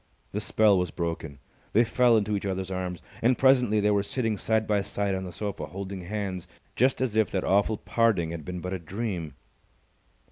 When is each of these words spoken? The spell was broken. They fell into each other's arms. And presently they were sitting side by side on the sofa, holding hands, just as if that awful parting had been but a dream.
The 0.31 0.41
spell 0.41 0.79
was 0.79 0.89
broken. 0.89 1.37
They 1.73 1.83
fell 1.83 2.17
into 2.17 2.35
each 2.35 2.47
other's 2.47 2.71
arms. 2.71 3.03
And 3.21 3.37
presently 3.37 3.79
they 3.79 3.91
were 3.91 4.01
sitting 4.01 4.35
side 4.35 4.65
by 4.65 4.81
side 4.81 5.13
on 5.13 5.25
the 5.25 5.31
sofa, 5.31 5.67
holding 5.67 6.05
hands, 6.05 6.47
just 6.75 7.01
as 7.01 7.15
if 7.15 7.29
that 7.29 7.43
awful 7.43 7.77
parting 7.77 8.31
had 8.31 8.43
been 8.43 8.61
but 8.61 8.73
a 8.73 8.79
dream. 8.79 9.35